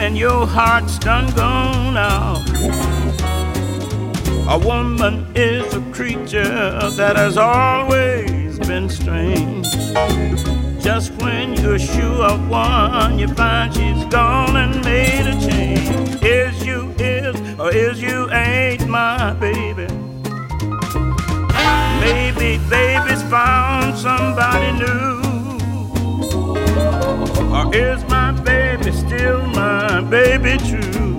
[0.00, 2.40] And your heart's done gone out.
[4.48, 9.66] A woman is a creature that has always been strange.
[10.82, 16.22] Just when you're sure of one, you find she's gone and made a change.
[16.24, 19.86] Is you is or is you ain't my baby?
[22.00, 25.20] Maybe baby's found somebody new.
[27.54, 31.09] Or is my baby still my baby true?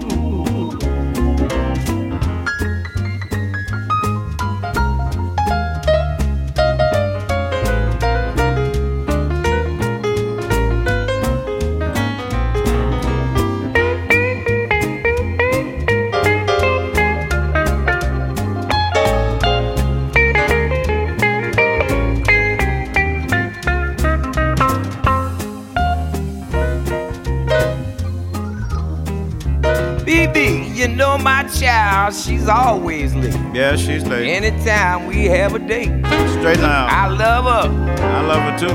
[32.41, 33.35] She's always late.
[33.53, 34.27] Yeah, she's late.
[34.27, 35.91] Anytime we have a date,
[36.39, 36.87] Straight now.
[36.89, 38.01] I love her.
[38.03, 38.73] I love her too.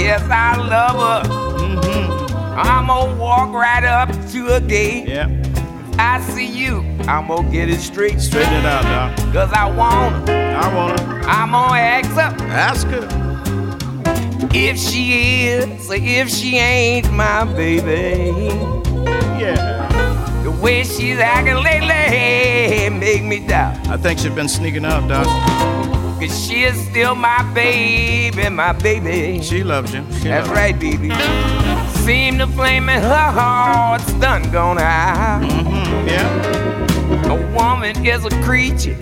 [0.00, 1.28] Yes, I love her.
[1.58, 2.58] Mm-hmm.
[2.58, 5.08] I'm gonna walk right up to her gate.
[5.08, 5.28] Yeah.
[5.98, 6.78] I see you,
[7.08, 8.20] I'm gonna get it straight.
[8.20, 8.82] Straighten it out,
[9.16, 9.32] Doc.
[9.32, 10.56] Cause I want her.
[10.56, 11.20] I want her.
[11.22, 14.48] I'm gonna ask her Ask her.
[14.54, 18.77] if she is or if she ain't my baby.
[20.58, 20.64] Yeah.
[20.64, 23.88] The way she's acting lately make me doubt.
[23.88, 25.26] I think she's been sneaking out, Doc.
[26.20, 29.40] Cause she is still my baby, my baby.
[29.42, 30.04] She loves you.
[30.20, 31.10] She That's loves right, baby.
[32.04, 35.42] Seem the flame in her heart's done gone out.
[35.42, 37.32] Mhm, Yeah.
[37.32, 38.96] A woman is a creature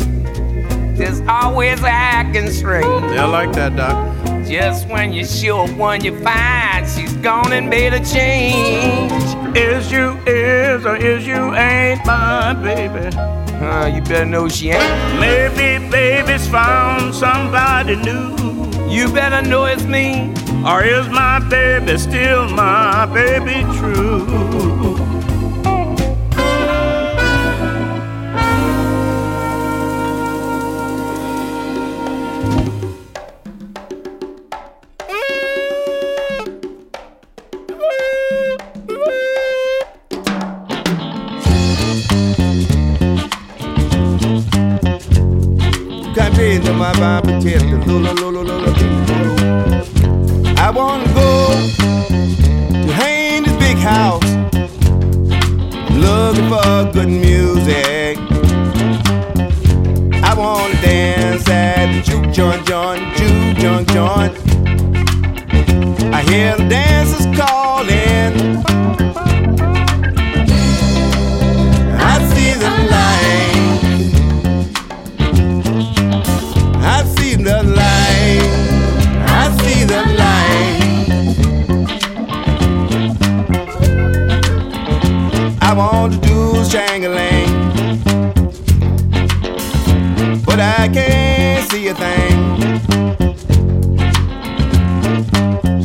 [0.96, 2.84] that's always acting strange.
[3.14, 4.05] They'll like that, Doc.
[4.48, 9.12] Just when you're sure one you find, she's gone and made a change.
[9.56, 13.16] Is you is or is you ain't my baby?
[13.16, 15.20] Uh, you better know she ain't.
[15.20, 18.36] Maybe baby's found somebody new.
[18.88, 20.32] You better know it's me.
[20.64, 24.75] Or is my baby still my baby true?
[46.96, 47.64] To my Bible test.
[47.86, 48.72] Lula, lula, lula.
[50.58, 51.48] I wanna go
[52.86, 54.24] to Haney's big house,
[55.92, 58.18] looking for good music.
[60.22, 64.34] I wanna dance at the juke joint, joint, juke joint, joint.
[66.14, 67.55] I hear the dancers calling.
[90.86, 92.38] I can't see a thing.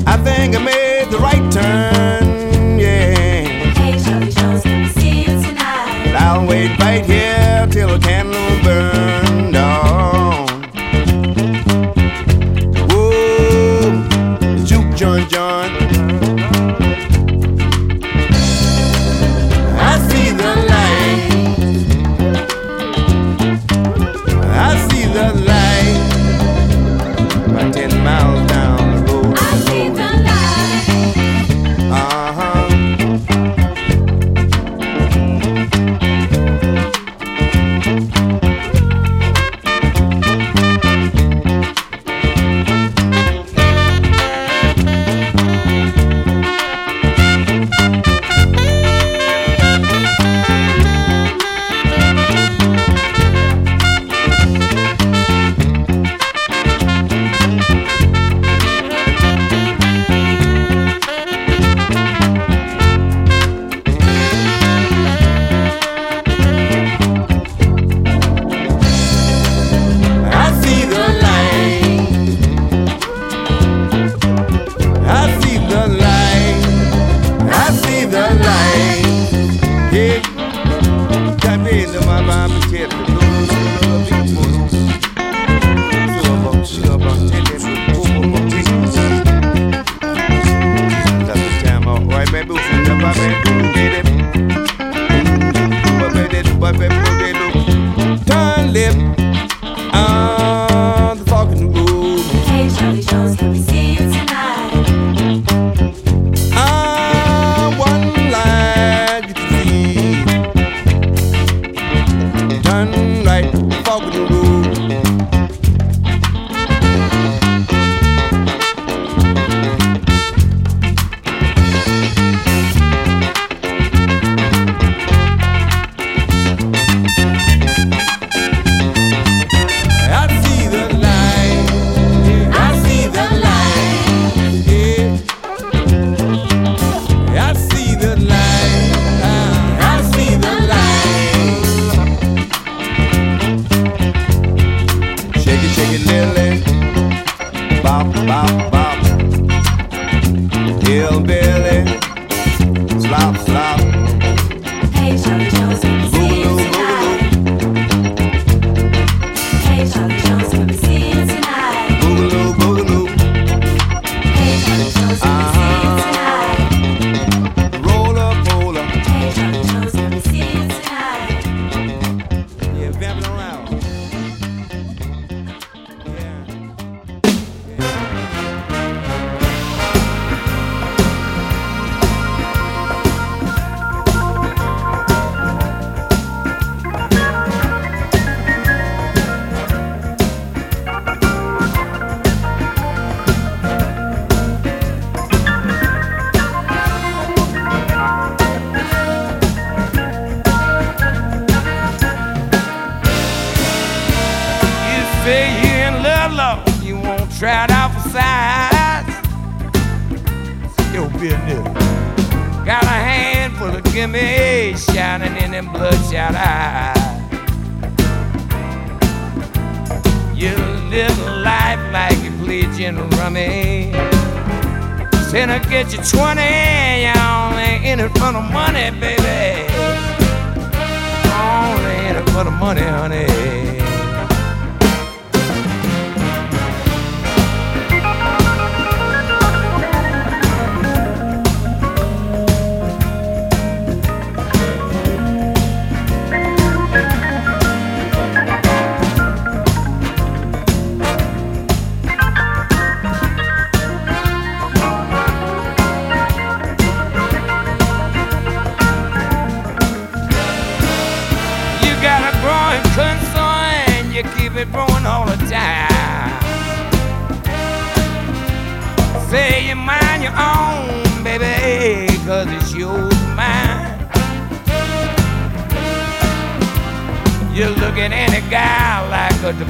[0.06, 0.81] I think I made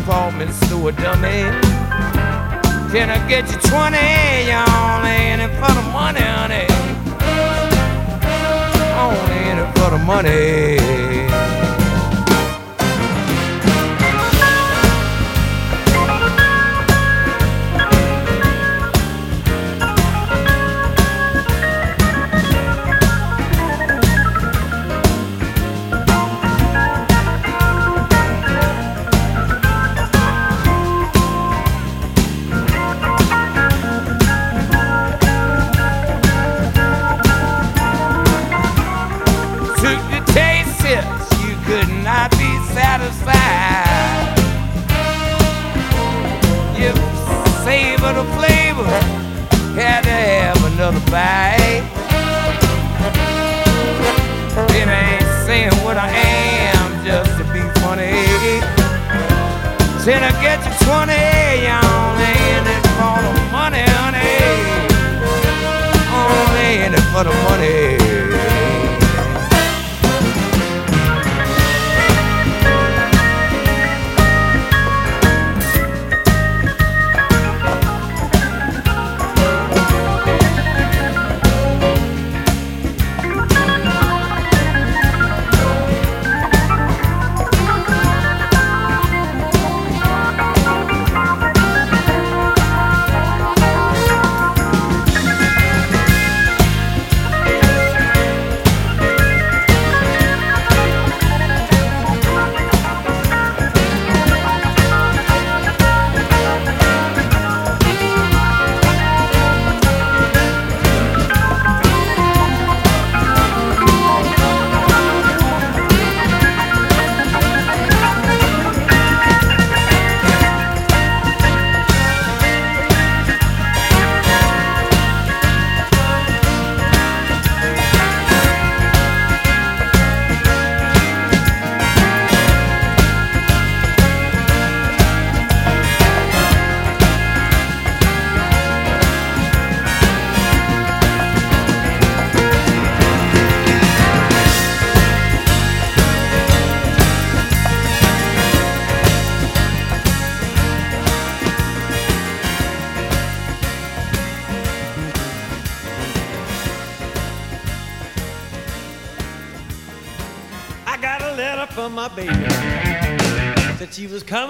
[0.03, 1.43] apartments through a dummy.
[2.91, 3.97] Can I get you 20?
[4.49, 6.67] You're only in it for the money, honey.
[9.05, 10.90] Only in it for the money.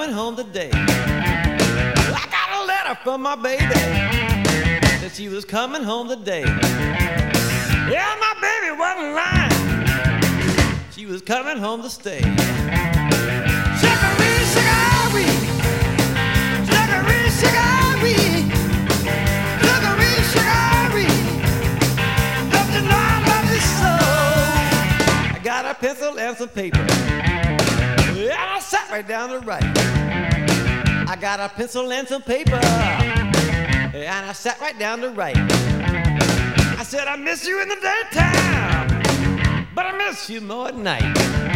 [0.01, 0.71] Coming home today.
[0.73, 3.61] I got a letter from my baby.
[4.99, 6.41] Said she was coming home today.
[6.41, 9.51] Yeah, my baby wasn't lying.
[10.89, 12.21] She was coming home to stay.
[13.77, 15.37] Sugaree, sugaree.
[16.65, 18.49] Sugaree, sugaree.
[19.61, 21.13] Sugaree, sugaree.
[22.49, 23.45] Don't you know I love?
[25.35, 26.87] I got a pencil and some paper.
[28.21, 29.70] And I sat right down to write.
[31.21, 32.55] I got a pencil and some paper.
[32.55, 35.37] And I sat right down to write.
[35.37, 41.50] I said, I miss you in the daytime, but I miss you more at night.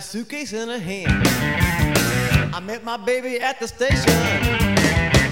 [0.00, 1.28] A suitcase in her hand.
[2.54, 3.98] I met my baby at the station.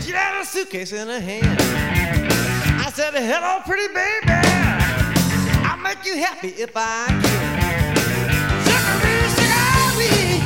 [0.02, 1.56] She had a suitcase in her hand.
[2.78, 4.28] I said, Hello, pretty baby.
[5.64, 7.96] I'll make you happy if I can.
[8.68, 10.42] Sugaree, sugaree.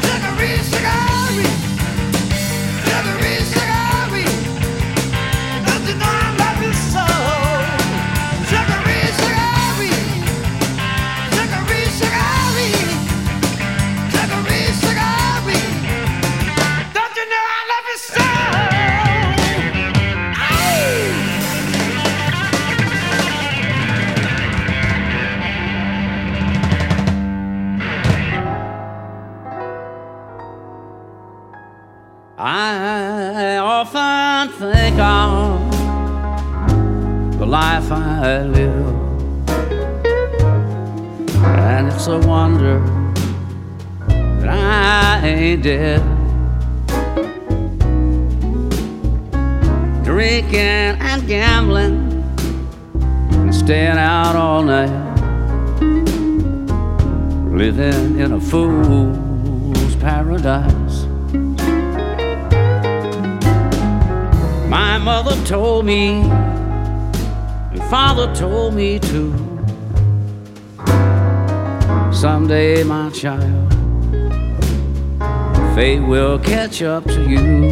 [0.00, 1.09] Sugaree, sugaree.
[37.50, 38.86] Life I live,
[41.42, 42.78] and it's a wonder
[44.06, 46.00] that I ain't dead.
[50.04, 52.22] Drinking and gambling
[53.32, 55.16] and staying out all night,
[57.50, 61.04] living in a fool's paradise.
[64.68, 66.22] My mother told me,
[67.90, 69.34] father told me to.
[72.12, 73.72] Someday, my child,
[75.74, 77.70] fate will catch up to you.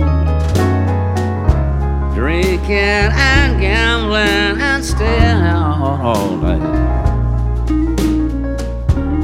[2.17, 7.69] Drinking and gambling and staying out all night.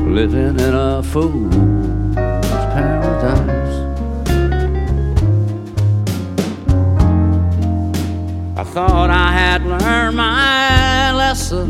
[0.06, 3.64] Living in a fool's paradise.
[8.56, 10.83] I thought I had learned my
[11.34, 11.68] lesson.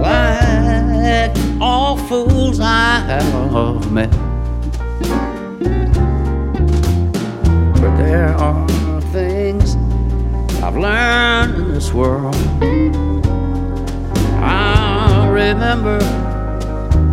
[0.00, 4.10] Like all fools I have met.
[7.80, 9.76] But there are things
[10.62, 12.34] I've learned in this world.
[14.40, 15.98] I'll remember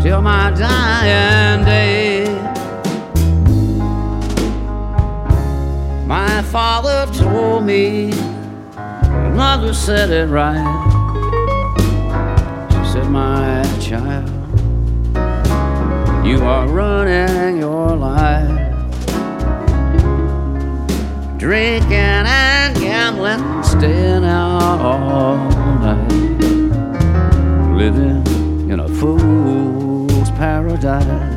[0.01, 2.23] till my dying day.
[6.08, 8.12] My father told me,
[9.36, 10.63] mother said it right.
[12.71, 14.30] She said, My child,
[16.26, 18.50] you are running your life.
[21.38, 25.38] Drinking and gambling, staying out all
[25.80, 26.12] night.
[27.76, 31.35] Living in a fool's paradise.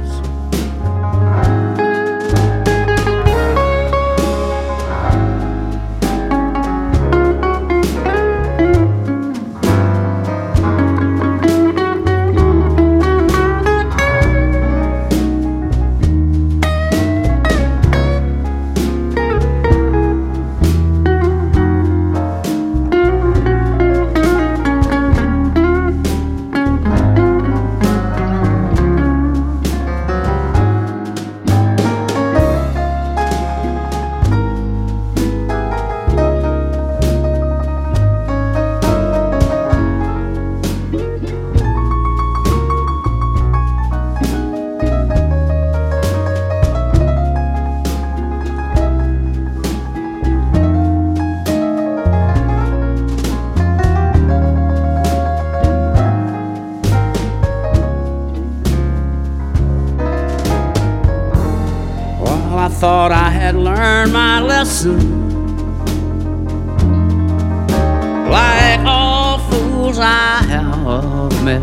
[63.74, 64.98] learned my lesson.
[68.30, 71.62] Like all fools I have met,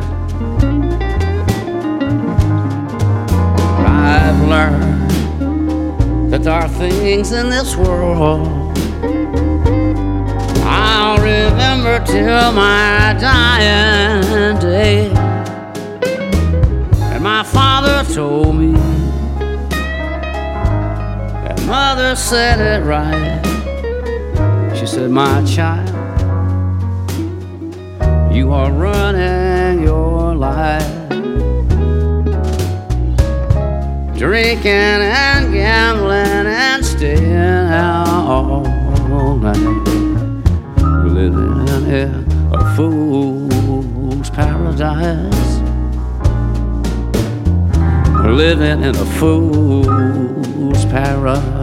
[3.87, 5.09] I've learned
[6.31, 8.75] that there are things in this world
[10.63, 15.09] I'll remember till my dying day.
[17.13, 19.04] And my father told me
[21.65, 23.41] mother said it right.
[24.77, 25.89] She said, My child,
[28.33, 31.09] you are running your life.
[34.15, 38.07] Drinking and gambling and staying out
[39.11, 39.57] all night.
[41.05, 45.55] Living in a fool's paradise.
[48.25, 51.54] Living in a fool's paradise.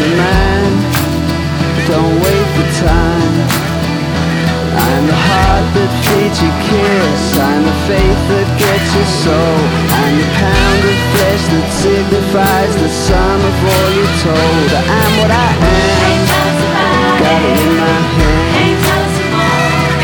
[0.00, 0.70] The man.
[1.88, 3.36] Don't wait for time.
[4.70, 7.22] And the heart that feeds your kiss.
[7.36, 9.60] And the faith that gets your soul.
[10.00, 14.68] And the pound of flesh that signifies the sum of all you're told.
[14.72, 15.10] I am.
[15.20, 16.20] What I am
[17.20, 18.80] got it in my hand.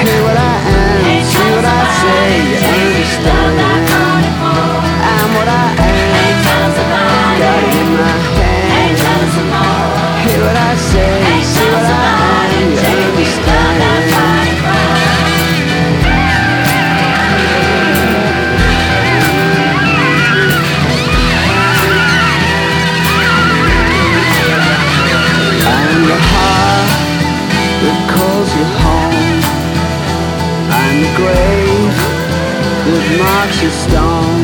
[0.05, 1.25] Hear what I am.
[1.25, 2.27] See what I say.
[2.51, 3.57] You understand.
[5.13, 6.07] I'm what I am.
[7.41, 8.26] Got it in my hand.
[33.47, 34.43] Marks your stone.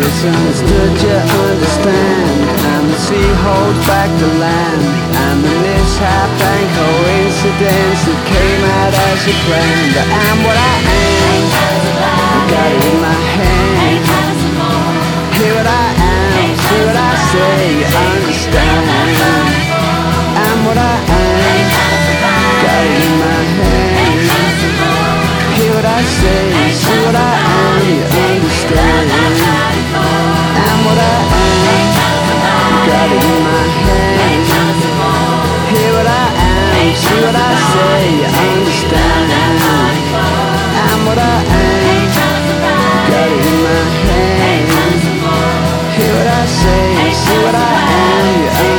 [0.00, 1.16] Misunderstood, you
[1.52, 2.40] understand.
[2.72, 4.82] And the sea holds back the land.
[5.22, 9.96] And the mishap and coincidence That came out as you planned.
[10.00, 11.68] I am what I am
[12.48, 14.00] got it in my hand.
[15.38, 16.48] What I am,
[16.86, 18.84] what I say You understand.
[20.44, 21.68] I'm what I am
[22.64, 23.88] Got it in my hand.
[25.58, 27.37] Hear what I say, see what I
[27.68, 29.08] understand
[30.84, 31.28] what I am
[32.88, 34.46] Got my hand
[35.70, 36.24] Hear what I
[36.94, 37.52] See what I
[38.48, 39.30] Understand
[41.06, 41.76] what I am
[43.10, 43.32] Got
[43.64, 44.68] my hand
[45.96, 47.66] Hear what I say See what I
[48.64, 48.77] am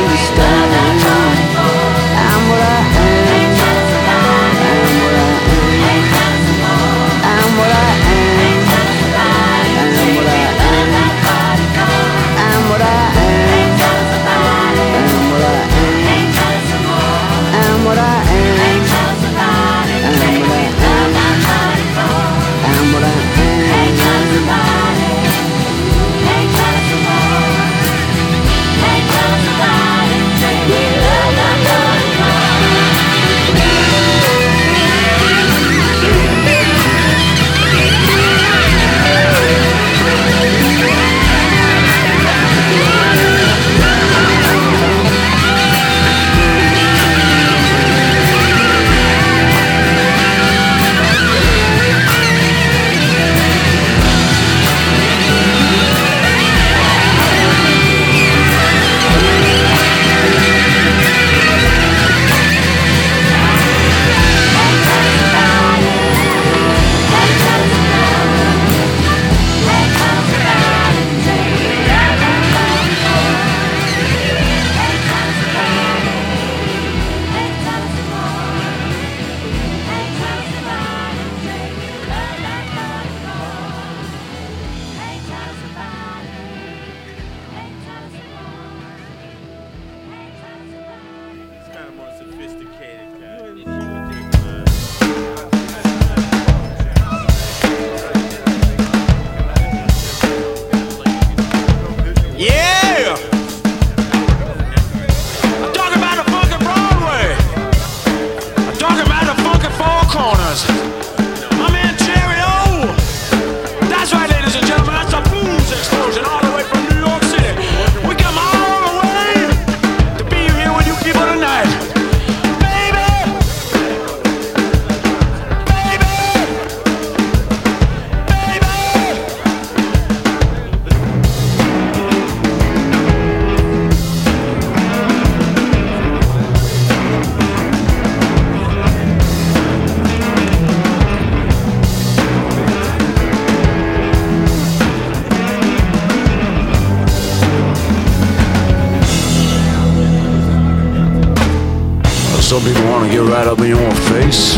[154.32, 154.54] face.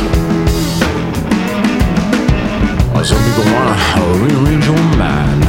[3.04, 3.76] Some people wanna
[4.24, 5.44] rearrange your mind.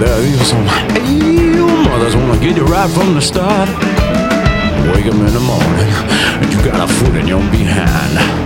[0.00, 0.64] There are even some
[0.96, 3.68] evil mothers wanna get you right from the start.
[4.94, 5.92] Wake up in the morning,
[6.40, 8.39] and you got a foot in your behind.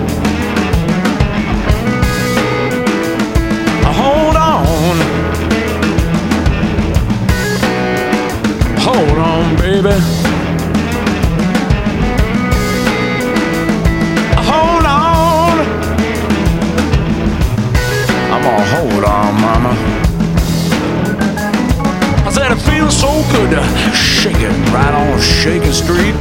[24.24, 26.14] shaking right on Shaking Street.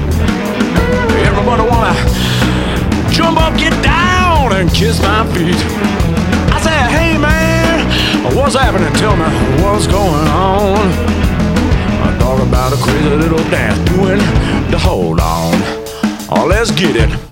[1.23, 1.95] Everybody wanna
[3.13, 5.55] jump up, get down, and kiss my feet.
[6.51, 8.91] I said, hey man, what's happening?
[8.95, 9.23] Tell me
[9.63, 10.85] what's going on.
[12.03, 14.17] I thought about a crazy little dance doing
[14.69, 15.53] the hold on.
[16.29, 17.22] Oh, let's get it.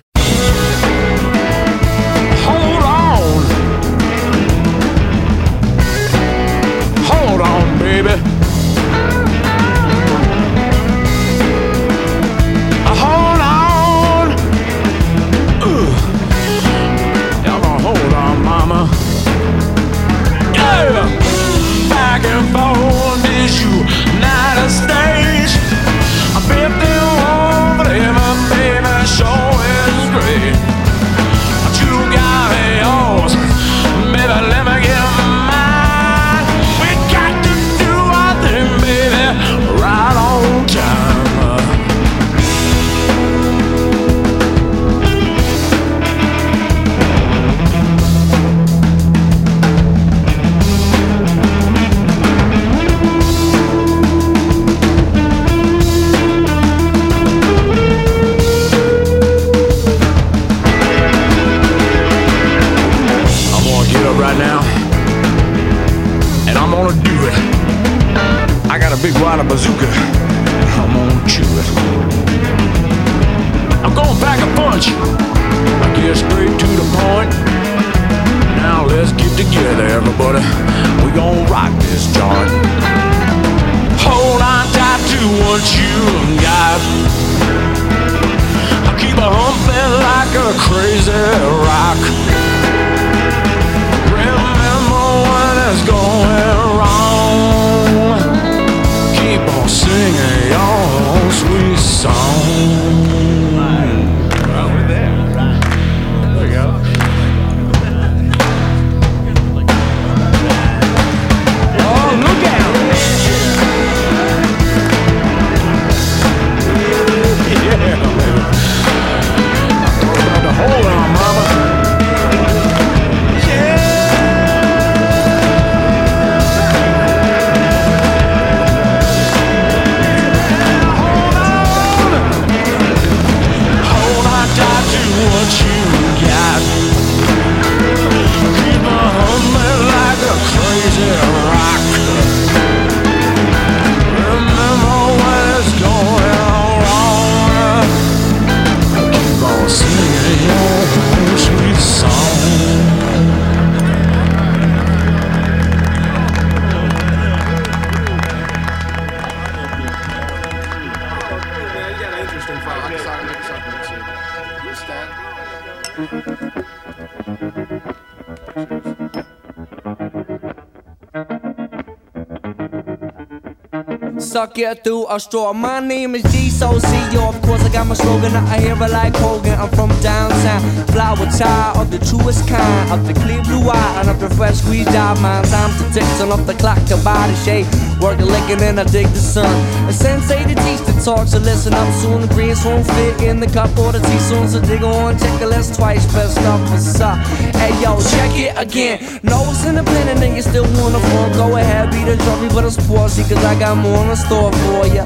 [174.41, 175.53] Suck it through a straw.
[175.53, 176.87] My name is G So C.
[177.13, 178.35] Yo, of course I got my slogan.
[178.35, 179.53] I hear it like Hogan.
[179.53, 180.61] I'm from downtown.
[180.87, 182.89] Flower child of the truest kind.
[182.89, 185.45] Of the clear blue eye and of the fresh squeezed out mind.
[185.49, 187.67] Time to tick, turn off the clock to body shape.
[188.01, 189.53] Work the licking and I dig the sun.
[189.87, 192.21] A sensei to teach the talk, so listen up soon.
[192.21, 194.47] The greens won't fit in the cup or the tea soon.
[194.47, 196.11] So dig on, check the list twice.
[196.15, 197.19] Best stuff what's up.
[197.61, 198.97] Hey yo, check it again.
[199.21, 201.31] No, it's in the blending and you still wanna phone.
[201.33, 203.21] Go ahead, be the trophy, but it's porsy.
[203.29, 205.05] Cause I got more in the store for ya.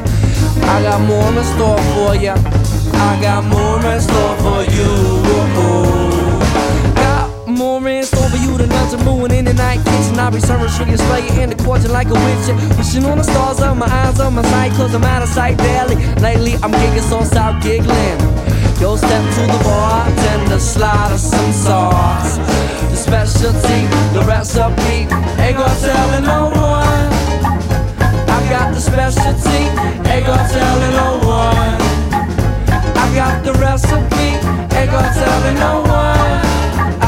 [0.63, 2.35] I got more in the store for ya.
[3.09, 5.94] I got more in store for you.
[8.91, 10.19] Than moving in the night kitchen.
[10.19, 12.47] I'll be serving sugar slay in the kitchen like a witch.
[12.77, 15.57] Wishing on the stars of my eyes on my sight, cause I'm out of sight
[15.57, 15.95] daily.
[16.21, 18.19] Lately, I'm gigging so south giggling.
[18.79, 22.37] Yo, step to the bartender, slide us some sauce.
[22.91, 25.07] The specialty, the recipe,
[25.41, 27.07] ain't gonna tell it no one.
[28.27, 29.61] I got the specialty,
[30.11, 31.75] ain't gonna tell it no one.
[32.97, 34.29] I got the recipe,
[34.75, 37.04] ain't gonna tell it no one.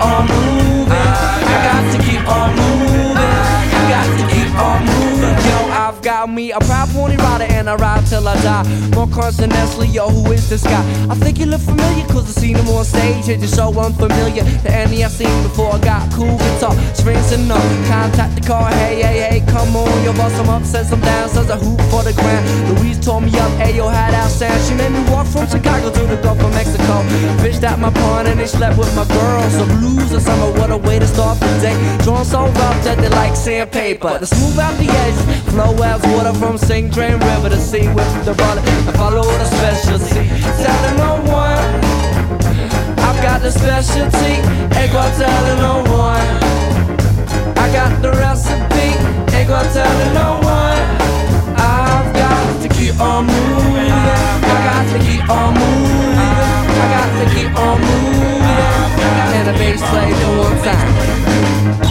[0.00, 3.14] I got to keep on moving,
[3.88, 5.36] got to keep on moving.
[5.48, 8.64] Yo, I've got me a proud pony rider and I ride till I die.
[8.94, 10.84] More consonantly, yo, who is this guy?
[11.10, 13.28] I think you look familiar cause I seen him on stage.
[13.28, 16.74] It's just so unfamiliar to any I've seen before I got cool guitar.
[16.94, 17.58] Strings and no
[17.88, 18.70] contact the car.
[18.70, 21.80] Hey, hey, hey, come on, yo, bust them up, set some down, says a hoop
[21.90, 22.44] for the ground.
[22.78, 24.60] Louise told me up, hey, yo, had out sound.
[24.66, 27.02] She made me walk from Chicago to the Gulf of Mexico.
[27.42, 29.42] Fished out my pond and they slept with my girl.
[29.50, 31.74] So blues or summer, what a way to start the day.
[32.04, 34.18] Drawn so rough that they like sandpaper.
[34.18, 36.92] To smooth out the edges, flow as water from St.
[36.92, 38.62] Drain River sea with the brother.
[38.88, 40.28] I follow the specialty.
[40.62, 41.96] Telling no one.
[43.06, 44.34] I've got the specialty,
[44.78, 46.26] ain't gonna tell no one.
[47.56, 48.88] I got the recipe,
[49.34, 50.82] ain't gonna tell no one.
[51.56, 53.90] I've got to keep on moving.
[53.90, 56.16] I got to keep on moving.
[56.82, 58.16] I got to keep on moving.
[59.36, 61.85] And the bass play the one time.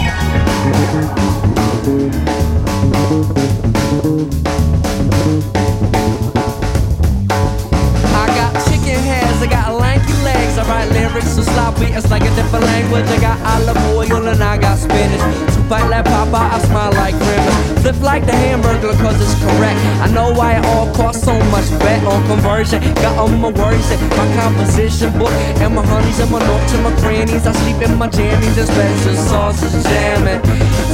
[11.15, 13.05] Lyrics so sloppy, it's like a different language.
[13.05, 15.21] I got olive oil and I got spinach.
[15.55, 17.81] To bite like Papa, I smile like grimace.
[17.81, 19.79] Flip like the hamburger, cause it's correct.
[20.03, 22.81] I know why it all costs so much bet on conversion.
[22.95, 25.31] Got all my worries in my composition book.
[25.63, 27.47] And my honeys and my notes and my crannies.
[27.47, 30.41] I sleep in my jammies and special sauces jamming.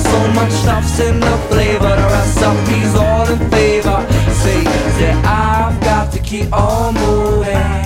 [0.10, 4.00] So much stuff's in the flavor, the recipe's all in favor.
[4.44, 4.64] Say
[5.00, 7.81] that I've got to keep on moving.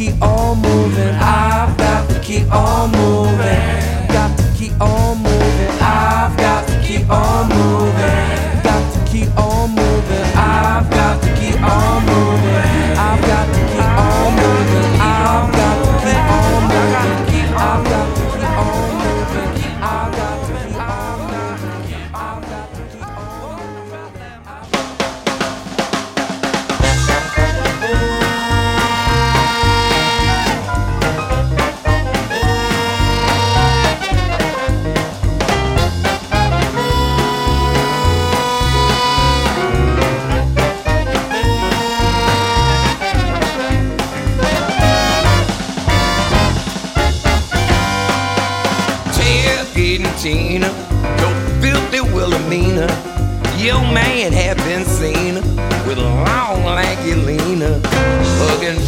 [0.00, 1.14] Keep on moving.
[1.20, 4.08] I've got to keep on moving.
[4.08, 5.68] Got to keep on moving.
[5.78, 8.62] I've got to keep on moving.
[8.62, 10.24] Got to keep on moving.
[10.34, 12.96] I've got to keep on moving.
[12.96, 13.59] I've got to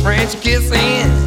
[0.02, 1.21] French kissing.